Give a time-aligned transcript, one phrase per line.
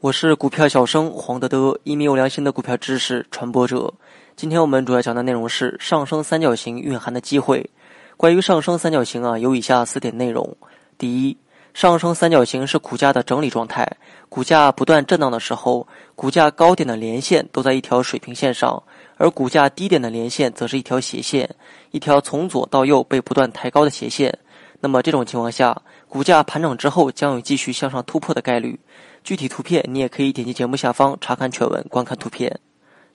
[0.00, 3.92] 我是股票小生黄德德，一名有良心的股票知识传播者。
[4.36, 7.70] 今天我们主要讲的内容是上升三角形蕴含的机会。
[8.16, 10.56] 关于上升三角形啊，有以下四点内容：
[10.98, 11.36] 第一，
[11.72, 13.90] 上升三角形是股价的整理状态，
[14.28, 18.82] 股价不断震荡的时候，股价高点的连线都在一条水平线上，
[19.16, 21.48] 而股价低点的连线则是一条斜线，
[21.92, 24.38] 一条从左到右被不断抬高的斜线。
[24.80, 28.78] 那么这种情况下，股价盘整之后将有继续向上突破的概率。
[29.24, 32.60] 具体图片你也可以点击节目下方查看全文，观看图片。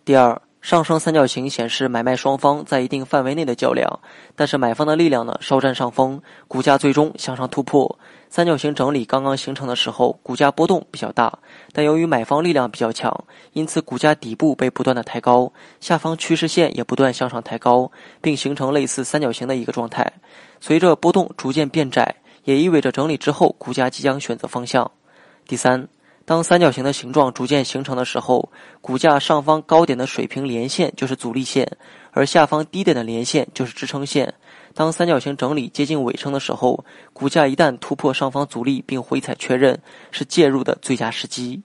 [0.04, 0.42] 第二。
[0.62, 4.00] 上升三角形显示买卖双方在一定范围内的较量，
[4.36, 7.98] 但是买方的力量呢稍占上风，股价最终向上突破。
[8.30, 11.40] 三角形整理刚刚形成的时候，股价波动比较大，
[11.74, 13.12] 但由于买方力量比较强，
[13.54, 20.14] 因此股价底部被不断的抬高，下方趋势线也不断向上抬高，并形成类似三角形的一个状态。
[20.60, 24.90] 随着波动逐渐变窄，也意味着整理之后股价即将选择方向。
[25.48, 25.88] 第三。
[26.24, 31.78] 当三角形的形状逐渐形成的时候，股价上方高点的水平连线就是阻力线，
[32.12, 34.34] 而下方低点的连线就是支撑线。
[34.74, 39.78] 当三角形整理接近尾声的时候，股价一旦突破上方阻力并回踩确认，
[40.12, 41.62] 是介入的最佳时机。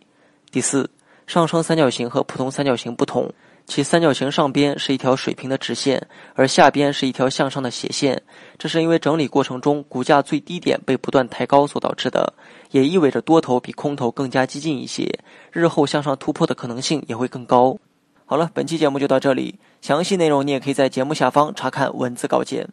[0.50, 0.90] 第四，
[1.26, 3.32] 上升三角形和普通三角形不同。
[3.66, 8.22] 其三角形上边是一条水平的直线，而下边是一条向上的斜线。
[8.56, 12.32] 这是因为整理过程中股价最低点被不断抬高所导致的，
[12.70, 15.18] 也意味着多头比空头更加激进一些，
[15.50, 17.76] 日后向上突破的可能性也会更高。
[18.24, 22.68] 好了，本期节目就到这里，详细内容你也可以在节目下方查看文字稿件。